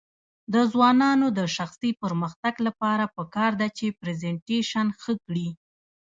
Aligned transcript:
د 0.53 0.55
ځوانانو 0.71 1.27
د 1.37 1.39
شخصي 1.55 1.91
پرمختګ 2.01 2.53
لپاره 2.67 3.05
پکار 3.15 3.51
ده 3.61 3.67
چې 3.77 3.97
پریزنټیشن 3.99 4.87
ښه 5.01 5.13
کړي. 5.25 5.49